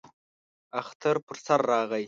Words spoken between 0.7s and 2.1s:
اختر پر سر راغی.